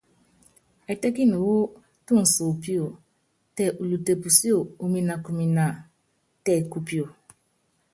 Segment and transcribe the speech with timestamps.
[0.91, 1.55] Ɛtɛ́kini wu
[2.05, 2.85] túnsopio,
[3.55, 5.65] tɛ ulute pusíó, uminakumina
[6.45, 7.05] tɛ kupio.